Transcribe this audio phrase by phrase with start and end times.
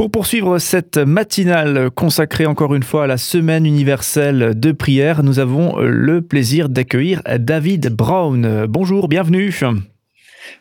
[0.00, 5.40] Pour poursuivre cette matinale consacrée encore une fois à la semaine universelle de prière, nous
[5.40, 8.64] avons le plaisir d'accueillir David Brown.
[8.66, 9.52] Bonjour, bienvenue.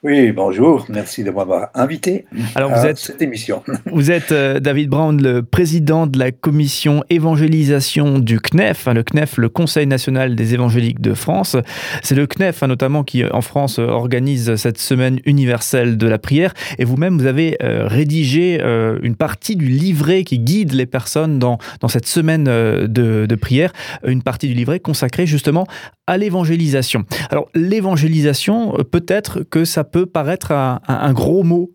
[0.03, 0.85] Oui, bonjour.
[0.89, 2.25] Merci de m'avoir invité
[2.55, 3.63] Alors vous à êtes, cette émission.
[3.91, 9.03] Vous êtes euh, David Brown, le président de la commission évangélisation du CNEF, hein, le
[9.03, 11.55] CNEF, le Conseil national des évangéliques de France.
[12.03, 16.53] C'est le CNEF hein, notamment qui, en France, organise cette semaine universelle de la prière.
[16.77, 21.39] Et vous-même, vous avez euh, rédigé euh, une partie du livret qui guide les personnes
[21.39, 23.71] dans, dans cette semaine de, de prière,
[24.05, 25.67] une partie du livret consacrée justement
[26.07, 27.05] à l'évangélisation.
[27.29, 31.71] Alors l'évangélisation, peut-être que ça peut paraître un, gros mot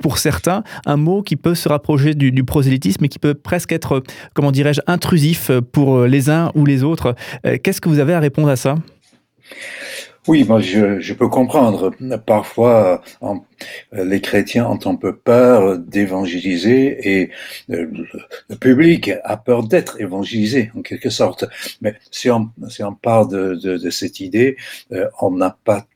[0.00, 4.02] pour, certains, un mot qui peut se rapprocher du, prosélytisme et qui peut presque être,
[4.34, 7.14] comment dirais-je, intrusif pour les uns ou les autres.
[7.62, 8.76] Qu'est-ce que vous avez à répondre à ça?
[10.28, 11.90] Oui, moi je, peux comprendre.
[12.24, 13.02] Parfois,
[13.92, 17.30] les chrétiens ont un peu peur d'évangéliser et
[17.68, 17.90] le,
[18.48, 21.44] le, public a peur d'être évangélisé en quelque sorte.
[21.80, 24.56] Mais si on, si on parle de, de, de cette idée,
[24.92, 25.86] euh, on n'a pas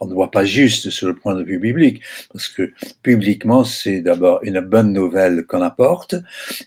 [0.00, 2.02] on ne voit pas juste sur le point de vue biblique,
[2.32, 6.14] parce que publiquement, c'est d'abord une bonne nouvelle qu'on apporte,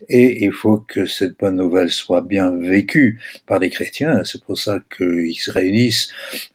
[0.10, 4.24] et il faut que cette bonne nouvelle soit bien vécue par les chrétiens.
[4.24, 6.10] C'est pour ça qu'ils se réunissent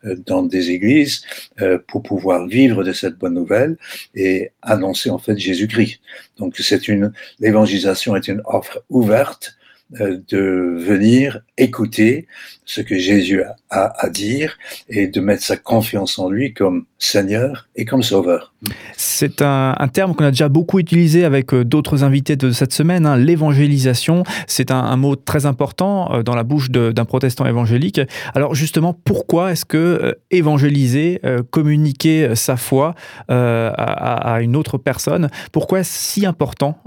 [0.05, 1.23] euh, dans des églises
[1.61, 3.77] euh, pour pouvoir vivre de cette bonne nouvelle
[4.15, 6.01] et annoncer en fait Jésus-Christ.
[6.39, 9.57] Donc c'est une, l'évangélisation est une offre ouverte
[9.91, 12.27] de venir écouter
[12.65, 17.69] ce que Jésus a à dire et de mettre sa confiance en lui comme Seigneur
[17.77, 18.53] et comme Sauveur.
[18.97, 23.07] C'est un, terme qu'on a déjà beaucoup utilisé avec euh, d'autres invités de cette semaine,
[23.07, 24.25] hein, l'évangélisation.
[24.49, 28.01] C'est un, un, mot très important euh, dans la bouche d'un protestant évangélique.
[28.35, 31.21] Alors justement, pourquoi est-ce que évangéliser,
[31.51, 32.95] communiquer sa foi
[33.29, 36.81] à, à, une autre personne, pourquoi est-ce si important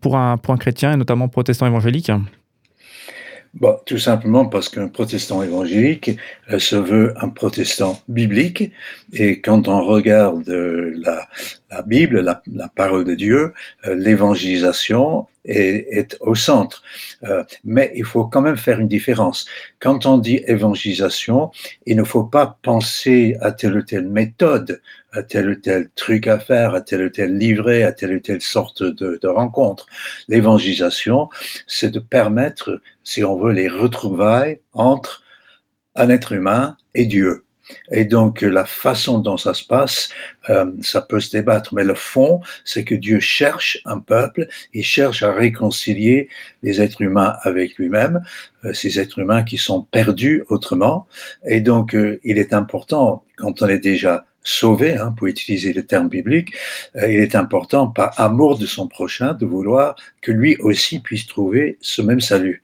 [0.00, 2.10] pour un, pour un chrétien et notamment protestant évangélique?
[3.84, 6.12] Tout simplement parce qu'un protestant évangélique
[6.50, 8.72] euh, se veut un protestant biblique,
[9.12, 11.28] et quand on regarde euh, la,
[11.72, 13.52] la Bible, la, parole de Dieu,
[13.86, 16.82] euh, l'évangélisation est, au centre.
[17.24, 19.46] Euh, mais il faut quand même faire une différence.
[19.80, 21.50] Quand on dit évangélisation,
[21.86, 26.26] il ne faut pas penser à telle ou telle méthode, à tel ou tel truc
[26.26, 29.86] à faire, à tel ou tel livret, à telle ou telle sorte de rencontre.
[30.28, 31.28] L'évangélisation,
[31.66, 35.22] c'est de permettre, si on veut, les retrouvailles entre
[35.94, 37.41] un être humain et Dieu.
[37.90, 40.10] Et donc, la façon dont ça se passe,
[40.50, 41.74] euh, ça peut se débattre.
[41.74, 46.28] Mais le fond, c'est que Dieu cherche un peuple, il cherche à réconcilier
[46.62, 48.22] les êtres humains avec lui-même,
[48.64, 51.06] euh, ces êtres humains qui sont perdus autrement.
[51.46, 55.84] Et donc, euh, il est important, quand on est déjà sauvé, hein, pour utiliser le
[55.84, 56.52] terme biblique,
[56.96, 61.26] euh, il est important, par amour de son prochain, de vouloir que lui aussi puisse
[61.26, 62.62] trouver ce même salut.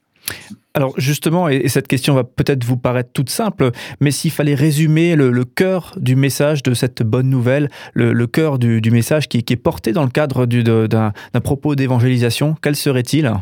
[0.74, 5.16] Alors justement, et cette question va peut-être vous paraître toute simple, mais s'il fallait résumer
[5.16, 9.56] le, cœur du message de cette bonne nouvelle, le, cœur du, message qui, qui, est
[9.56, 11.12] porté dans le cadre d'un
[11.42, 13.32] propos d'évangélisation, quel serait-il?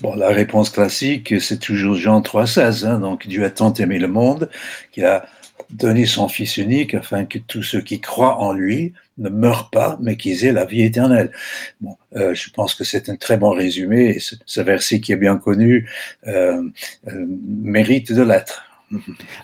[0.00, 2.86] Bon, la réponse classique, c'est toujours Jean 3,16.
[2.86, 4.48] Hein, donc Dieu a tant aimé le monde
[4.92, 5.26] qu'il a
[5.70, 9.98] donné son Fils unique afin que tous ceux qui croient en lui ne meurent pas,
[10.00, 11.30] mais qu'ils aient la vie éternelle.
[11.80, 14.10] Bon, euh, je pense que c'est un très bon résumé.
[14.16, 15.88] Et ce, ce, verset qui est bien connu
[16.26, 16.62] euh,
[17.08, 18.64] euh, mérite de l'être.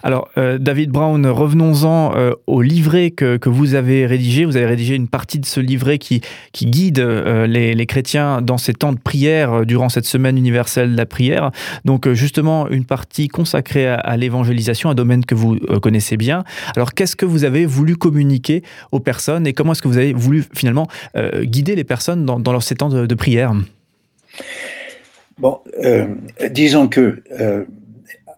[0.03, 4.45] Alors, euh, David Brown, revenons-en euh, au livret que, vous avez rédigé.
[4.45, 6.23] Vous avez rédigé une partie de ce livret qui,
[6.55, 11.07] guide euh, les, chrétiens dans ces temps de prière durant cette semaine universelle de la
[11.07, 11.51] prière.
[11.85, 16.45] Donc, justement, une partie consacrée à, l'évangélisation, un domaine que vous connaissez bien.
[16.77, 20.13] Alors, qu'est-ce que vous avez voulu communiquer aux personnes et comment est-ce que vous avez
[20.13, 20.87] voulu finalement
[21.43, 23.53] guider les personnes dans, dans ces temps de, de prière?
[25.39, 25.59] Bon,
[26.51, 27.23] disons que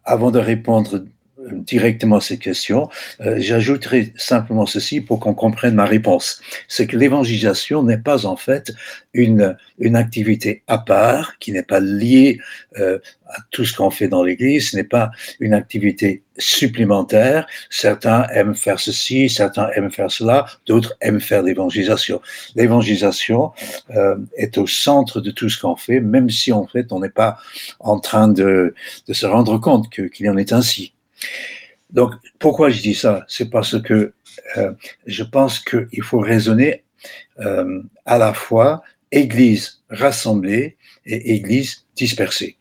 [0.04, 1.04] avant de répondre
[1.52, 2.88] directement ces questions,
[3.20, 6.40] euh, j'ajouterai simplement ceci pour qu'on comprenne ma réponse.
[6.68, 8.72] C'est que l'évangélisation n'est pas en fait
[9.12, 12.40] une, une activité à part, qui n'est pas liée
[12.78, 15.10] euh, à tout ce qu'on fait dans l'Église, ce n'est pas
[15.40, 17.46] une activité supplémentaire.
[17.70, 22.20] Certains aiment faire ceci, certains aiment faire cela, d'autres aiment faire l'évangélisation.
[22.54, 23.52] L'évangélisation
[23.90, 27.08] euh, est au centre de tout ce qu'on fait, même si en fait on n'est
[27.08, 27.38] pas
[27.80, 28.74] en train de,
[29.10, 30.94] se rendre compte qu'il qu en est ainsi.
[31.90, 33.24] Donc, pourquoi je dis ça?
[33.28, 34.12] C'est parce que
[34.56, 34.72] euh,
[35.06, 36.84] je pense qu'il faut raisonner
[37.40, 38.82] euh, à la fois
[39.12, 40.76] Église rassemblée
[41.06, 42.56] et Église dispersée.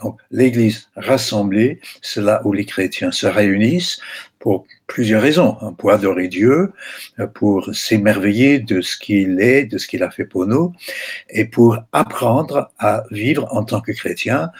[0.00, 4.00] Donc, l'Église rassemblée, c'est là où les chrétiens se réunissent
[4.38, 5.58] pour plusieurs raisons.
[5.60, 6.72] Hein, pour adorer Dieu,
[7.18, 10.72] euh, pour s'émerveiller de ce qu'il est, de ce qu'il a fait pour nous,
[11.28, 14.50] et pour apprendre à vivre en tant que chrétien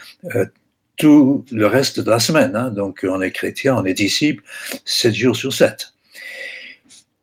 [1.01, 2.55] tout le reste de la semaine.
[2.55, 2.69] Hein.
[2.69, 4.43] Donc, on est chrétien, on est disciple,
[4.85, 5.93] sept jours sur sept.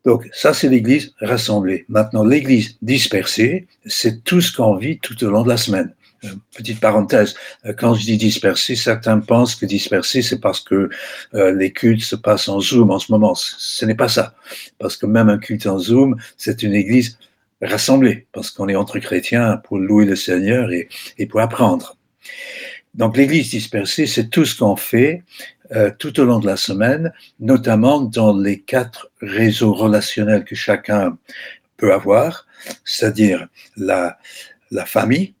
[0.03, 1.85] Donc, ça, c'est l'Église rassemblée.
[1.87, 5.93] Maintenant, l'Église dispersée, c'est tout ce qu'on vit tout au long de la semaine.
[6.25, 7.35] Euh, petite parenthèse,
[7.65, 10.89] euh, quand je dis dispersé, certains pensent que dispersé, c'est parce que
[11.33, 13.33] euh, les cultes se passent en Zoom en ce moment.
[13.35, 14.35] Ce n'est pas ça.
[14.77, 17.17] Parce que même un culte en Zoom, c'est une église
[17.61, 21.95] rassemblée, parce qu'on est entre chrétiens pour louer le Seigneur et pour apprendre.
[22.93, 25.23] Donc l'église dispersée, c'est tout ce qu'on fait
[25.99, 31.15] tout au long de la semaine, notamment dans les quatre réseaux relationnels que chacun
[31.77, 32.47] peut avoir,
[32.83, 33.47] c'est-à-dire
[33.77, 34.17] la,
[34.71, 35.35] la famille,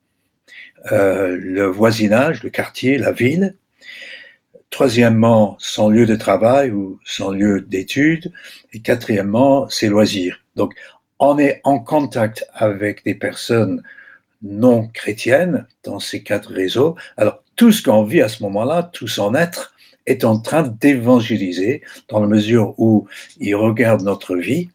[0.91, 3.55] euh, le voisinage, le quartier, la ville.
[4.69, 8.31] Troisièmement, son lieu de travail ou son lieu d'études.
[8.71, 10.39] Et quatrièmement, ses loisirs.
[10.55, 10.73] Donc,
[11.19, 13.83] on est en contact avec des personnes
[14.41, 16.95] non chrétiennes dans ces quatre réseaux.
[17.17, 19.73] Alors, tout ce qu'on vit à ce moment-là, tout son être,
[20.05, 23.07] est en train d'évangéliser dans la mesure où
[23.39, 24.69] il regarde notre vie.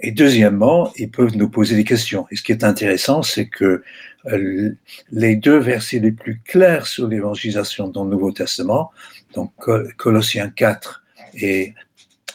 [0.00, 2.26] Et deuxièmement, ils peuvent nous poser des questions.
[2.30, 3.82] Et ce qui est intéressant, c'est que
[4.26, 4.76] euh,
[5.10, 8.90] les deux versets les plus clairs sur l'évangélisation dans le Nouveau Testament,
[9.34, 9.52] donc
[9.96, 11.02] Colossiens 4
[11.34, 11.74] et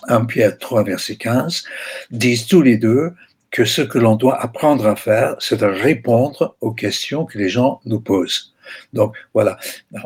[0.08, 1.64] 1 Pierre 3, verset 15,
[2.12, 3.14] disent tous les deux
[3.54, 7.50] que ce que l'on doit apprendre à faire, c'est de répondre aux questions que les
[7.50, 8.56] gens nous posent.
[8.94, 9.60] Donc voilà,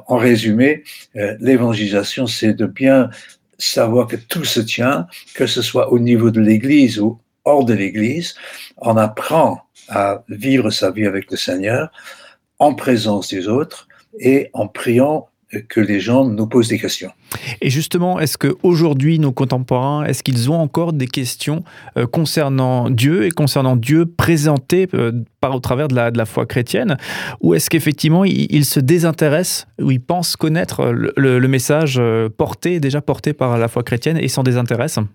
[0.08, 0.84] en résumé,
[1.16, 3.10] euh, l'évangélisation, c'est de bien
[3.58, 7.74] savoir que tout se tient, que ce soit au niveau de l'Église ou hors de
[7.74, 8.36] l'Église.
[8.80, 11.90] On apprend à vivre sa vie avec le Seigneur
[12.60, 13.88] en présence des autres
[14.20, 15.30] et en priant
[15.70, 17.12] que les gens nous posent des questions.
[17.62, 21.64] Et justement, est-ce que aujourd'hui nos contemporains, est-ce qu'ils ont encore des questions
[21.98, 26.26] euh, concernant Dieu et concernant Dieu présenté euh, par au travers de la, de la
[26.26, 26.98] foi chrétienne,
[27.42, 32.80] ou est-ce qu'effectivement ils, se désintéressent ou ils pensent connaître le, le message euh, porté
[32.80, 35.06] déjà porté par la foi chrétienne et s'en désintéressent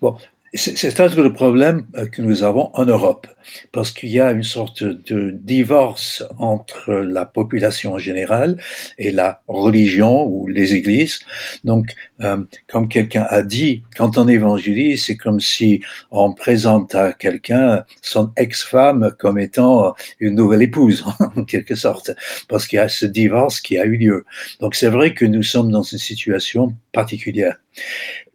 [0.00, 0.16] Bon,
[0.54, 3.26] c'est un le problème euh, que nous avons en Europe,
[3.72, 8.58] parce qu'il y a une sorte de divorce entre la population en général
[8.98, 11.20] et la religion ou les églises.
[11.64, 12.38] Donc, euh,
[12.68, 18.32] comme quelqu'un a dit, quand on évangélise, c'est comme si on présente à quelqu'un son
[18.36, 21.04] ex-femme comme étant une nouvelle épouse,
[21.36, 22.10] en quelque sorte,
[22.48, 24.24] parce qu'il y a ce divorce qui a eu lieu.
[24.60, 27.56] Donc, c'est vrai que nous sommes dans une situation particulière.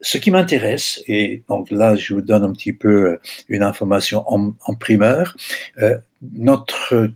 [0.01, 4.23] Ce qui m'intéresse, et donc là je vous donne un petit peu euh, une information
[4.31, 5.35] en, en primeur,
[5.79, 7.09] euh, notre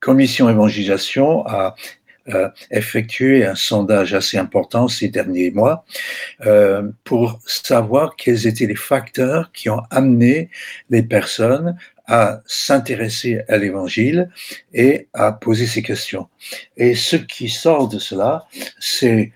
[0.00, 1.74] commission évangélisation a
[2.28, 5.84] euh, effectué un sondage assez important ces derniers mois
[7.04, 10.50] pour savoir quels étaient les facteurs qui ont amené
[10.90, 11.76] les personnes
[12.06, 14.30] à s'intéresser à l'évangile
[14.72, 16.28] et à poser ces questions.
[16.76, 18.46] Et ce qui sort de cela,
[18.78, 19.32] c'est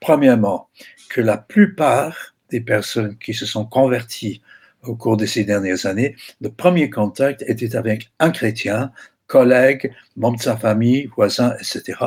[0.00, 0.68] premièrement
[1.08, 4.42] que la plupart des personnes qui se sont converties
[4.82, 8.92] au cours de ces dernières années, le premier contact était avec un chrétien,
[9.26, 11.98] collègue, membre de sa famille, voisin, etc.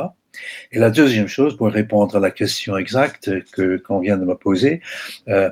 [0.72, 4.34] Et la deuxième chose, pour répondre à la question exacte que qu'on vient de me
[4.34, 4.80] poser,
[5.28, 5.50] euh,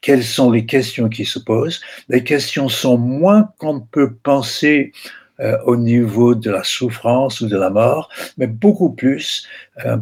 [0.00, 1.80] quelles sont les questions qui se posent?
[2.08, 4.92] Les questions sont moins qu'on peut penser
[5.40, 9.46] euh, au niveau de la souffrance ou de la mort, mais beaucoup plus
[9.84, 9.98] euh,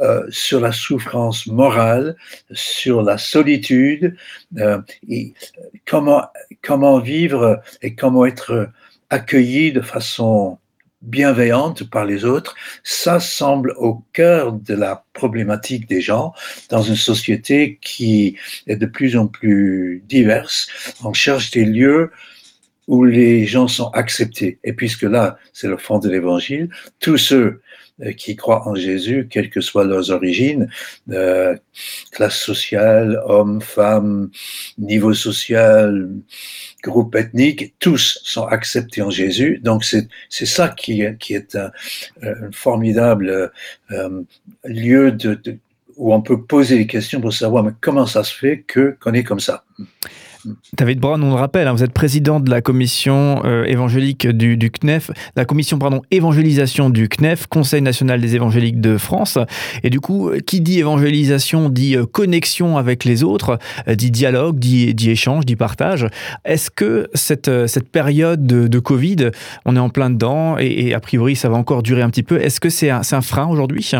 [0.00, 2.16] euh, sur la souffrance morale,
[2.52, 4.16] sur la solitude,
[4.58, 5.34] euh, et
[5.86, 6.24] comment,
[6.62, 8.70] comment vivre et comment être
[9.10, 10.58] accueilli de façon
[11.02, 12.54] bienveillante par les autres,
[12.84, 16.34] ça semble au cœur de la problématique des gens
[16.68, 20.68] dans une société qui est de plus en plus diverse.
[21.02, 22.10] On cherche des lieux
[22.86, 24.58] où les gens sont acceptés.
[24.64, 27.62] Et puisque là, c'est le fond de l'évangile, tous ceux
[28.16, 30.68] qui croient en Jésus, quelles que soient leurs origines,
[31.10, 31.56] euh,
[32.12, 34.30] classe sociale, hommes, femmes,
[34.78, 36.08] niveau social,
[36.82, 39.60] groupe ethnique, tous sont acceptés en Jésus.
[39.62, 41.70] Donc c'est c'est ça qui qui est un,
[42.52, 43.52] formidable
[43.90, 44.22] euh,
[44.64, 45.40] lieu de,
[45.96, 49.12] où on peut poser des questions pour savoir mais comment ça se fait que qu'on
[49.12, 49.64] est comme ça?
[50.76, 54.56] David Brown, on le rappelle, hein, vous êtes président de la commission euh, évangélique du,
[54.56, 59.38] du, CNEF, la commission pardon évangélisation du CNEF, Conseil national des évangéliques de France.
[59.82, 64.58] Et du coup, qui dit évangélisation dit euh, connexion avec les autres, euh, dit dialogue,
[64.58, 66.06] dit, échange, dit partage.
[66.44, 69.30] Est-ce que cette, cette période de, Covid,
[69.66, 72.22] on est en plein dedans et, et, a priori ça va encore durer un petit
[72.22, 73.90] peu, est-ce que c'est un, frein aujourd'hui?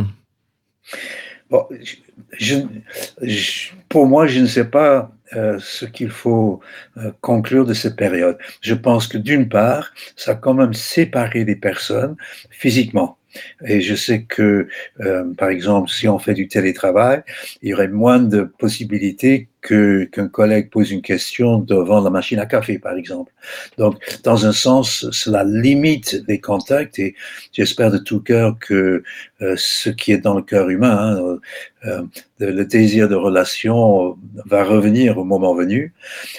[3.89, 6.61] Pour moi, je ne sais pas euh, ce qu'il faut
[6.97, 8.37] euh, conclure de cette période.
[8.61, 12.17] Je pense que d'une part, ça a quand même séparé des personnes
[12.51, 13.20] physiquement.
[13.65, 14.69] Et je sais que,
[15.01, 17.23] euh, par exemple, si on fait du télétravail,
[17.63, 22.39] il y aurait moins de possibilités que qu'un collègue pose une question devant la machine
[22.39, 23.31] à café, par exemple.
[23.77, 27.15] Donc, dans un sens, cela limite les contacts et
[27.53, 29.03] j'espère de tout cœur que
[29.43, 31.39] euh, ce qui est dans le cœur humain, hein,
[31.87, 32.03] euh,
[32.39, 35.93] le désir de relation va revenir au moment venu.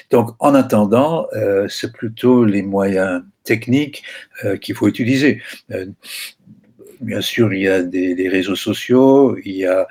[0.10, 1.28] Donc, en attendant,
[1.70, 4.04] c'est plutôt les moyens techniques
[4.62, 5.42] qu'il faut utiliser
[7.02, 9.88] bien sûr, il y a des, des, réseaux sociaux, il y a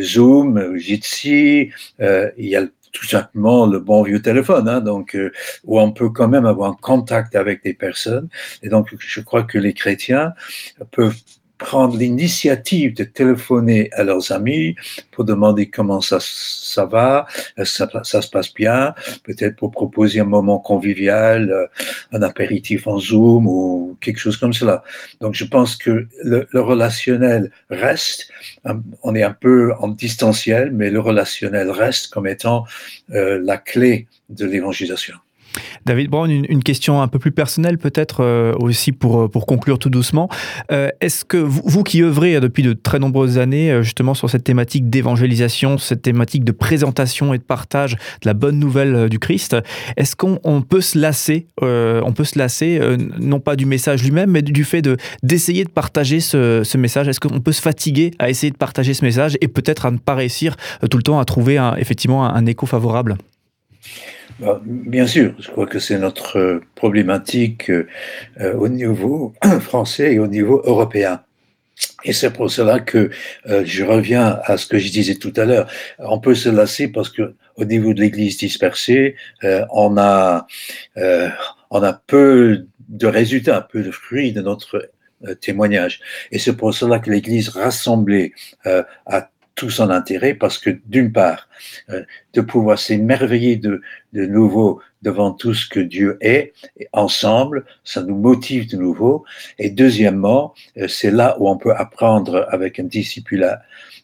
[0.00, 1.70] Zoom, Jitsi,
[2.00, 5.32] euh, il y a tout simplement le bon vieux téléphone, hein, donc euh,
[5.64, 8.28] où on peut quand même avoir un contact avec des personnes.
[8.62, 10.32] Et donc, je crois que les chrétiens
[10.92, 11.16] peuvent
[11.58, 14.74] prendre l'initiative de téléphoner à leurs amis
[15.12, 17.26] pour demander comment ça, ça va,
[17.62, 21.66] ça, ça se passe bien, peut-être pour proposer un moment convivial, euh,
[22.12, 24.82] un apéritif en Zoom ou quelque chose comme cela.
[25.20, 28.28] Donc je pense que le, le relationnel reste,
[29.02, 32.64] on est un peu en distanciel, mais le relationnel reste comme étant
[33.12, 35.16] euh, la clé de l'évangélisation.
[35.86, 39.78] David Brown, une, question un peu plus personnelle peut-être euh, aussi pour, euh, pour conclure
[39.78, 40.28] tout doucement.
[40.72, 44.88] Euh, Est-ce que vous, qui œuvrez depuis de très nombreuses années justement sur cette thématique
[44.88, 49.56] d'évangélisation, cette thématique de présentation et de partage de la bonne nouvelle du Christ,
[49.96, 52.80] est-ce qu'on peut se lasser, on peut se lasser
[53.20, 57.08] non pas du message lui-même, mais du fait de d'essayer de partager ce, message?
[57.08, 59.98] Est-ce qu'on peut se fatiguer à essayer de partager ce message et peut-être à ne
[59.98, 60.56] pas réussir
[60.90, 63.16] tout le temps à trouver effectivement un écho favorable?
[64.40, 70.60] Bien sûr, je crois que c'est notre problématique euh, au niveau français et au niveau
[70.64, 71.22] européen.
[72.04, 73.10] Et c'est pour cela que
[73.46, 75.70] euh, je reviens à ce que je disais tout à l'heure.
[75.98, 80.46] On peut se lasser parce que au niveau de l'Église dispersée, euh, on a
[80.96, 81.28] euh,
[81.70, 84.90] on a peu de résultats, peu de fruits de notre
[85.26, 86.00] euh, témoignage.
[86.32, 88.32] Et c'est pour cela que l'Église rassemblée
[88.66, 91.48] euh, a tout son intérêt parce que d'une part,
[91.90, 93.80] euh, de pouvoir s'émerveiller de,
[94.12, 96.52] de nouveau devant tout ce que Dieu est,
[96.92, 99.24] ensemble, ça nous motive de nouveau.
[99.58, 103.58] Et deuxièmement, euh, c'est là où on peut apprendre avec un disciple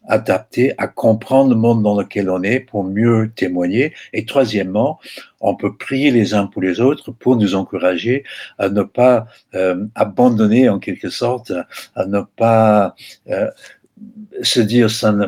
[0.09, 3.95] adapté à comprendre le monde dans lequel on est pour mieux témoigner.
[4.13, 4.99] Et troisièmement,
[5.41, 8.25] on peut prier les uns pour les autres pour nous encourager
[8.59, 11.53] à ne pas euh, abandonner en quelque sorte,
[11.95, 12.95] à ne pas
[13.29, 13.51] euh,
[14.43, 15.27] se dire ça ne,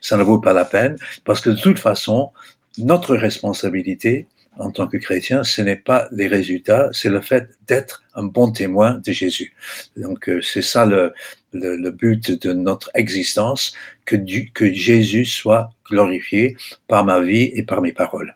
[0.00, 2.32] ça ne vaut pas la peine, parce que de toute façon,
[2.78, 4.26] notre responsabilité
[4.58, 8.52] en tant que chrétien, ce n'est pas les résultats, c'est le fait d'être un bon
[8.52, 9.54] témoin de Jésus.
[9.96, 11.12] Donc c'est ça le,
[11.54, 13.72] le, le, but de notre existence,
[14.04, 16.56] que, du, que Jésus soit glorifié
[16.88, 18.34] par ma vie et par mes paroles.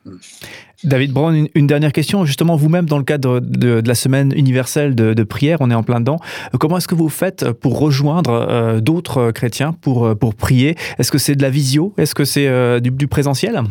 [0.84, 2.24] David Brown, une, une dernière question.
[2.24, 5.74] Justement, vous-même, dans le cadre de, de, la semaine universelle de, de, prière, on est
[5.74, 6.18] en plein dedans.
[6.58, 10.76] Comment est-ce que vous faites pour rejoindre euh, d'autres chrétiens pour, pour prier?
[10.98, 11.94] Est-ce que c'est de la visio?
[11.98, 13.62] Est-ce que c'est euh, du, du présentiel?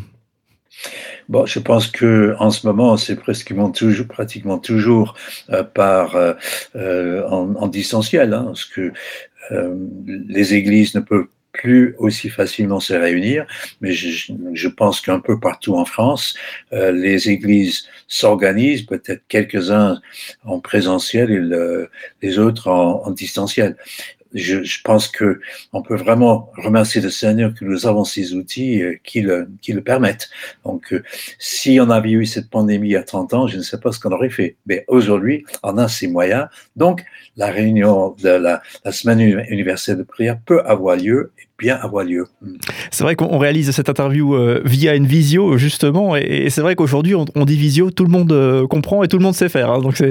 [1.29, 5.15] Bon, je pense que en ce moment, c'est pratiquement toujours, pratiquement toujours
[5.49, 8.91] euh, par euh, en, en, distanciel, hein, parce que euh,
[9.49, 11.27] les églises ne peuvent
[11.57, 13.45] plus aussi facilement se réunir,
[13.81, 16.35] mais je, je pense qu'un peu partout en France,
[16.71, 19.99] euh, les églises s'organisent, peut-être quelques-uns
[20.45, 21.89] en présentiel et le,
[22.21, 23.75] les autres en, en distanciel
[24.33, 25.39] je, je, pense que
[25.73, 29.73] on peut vraiment remercier le Seigneur que nous avons ces outils euh, qui, le, qui
[29.73, 30.29] le permettent.
[30.65, 31.03] Donc, euh,
[31.39, 33.91] si on avait eu cette pandémie il y a 30 ans, je ne sais pas
[33.91, 34.55] ce qu'on aurait fait.
[34.65, 36.47] Mais aujourd'hui, on a ces moyens.
[36.75, 37.03] Donc,
[37.35, 39.19] la réunion de la, la semaine
[39.49, 42.27] universelle de prière peut avoir lieu bien avoir lieu.
[42.91, 47.15] C'est vrai qu'on réalise cette interview euh, via une visio, justement, et, c'est vrai qu'aujourd'hui,
[47.15, 49.71] on, dit visio, tout le monde euh, comprend et tout le monde sait faire.
[49.71, 49.79] Hein.
[49.81, 50.03] Donc,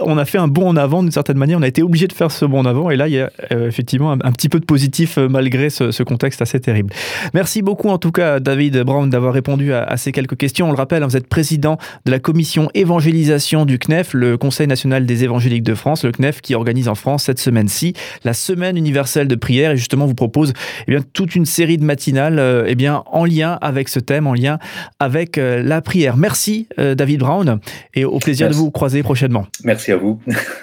[0.00, 2.12] on a fait un bond en avant d'une certaine manière, on a été obligé de
[2.12, 4.60] faire ce bond en avant, et là, il y a euh, effectivement un, petit peu
[4.60, 6.92] de positif malgré ce, contexte assez terrible.
[7.34, 10.68] Merci beaucoup, en tout cas, David Brown, d'avoir répondu à, à, ces quelques questions.
[10.68, 14.66] On le rappelle, hein, vous êtes président de la commission évangélisation du CNEF, le Conseil
[14.66, 17.94] national des évangéliques de France, le CNEF qui organise en France cette semaine-ci
[18.24, 20.52] la semaine universelle de prière, et justement vous propose
[20.86, 24.34] eh bien, toute une série de matinales eh bien, en lien avec ce thème, en
[24.34, 24.58] lien
[24.98, 26.16] avec la prière.
[26.16, 27.60] Merci David Brown
[27.94, 29.46] et au plaisir de vous croiser prochainement.
[29.64, 30.20] Merci à vous.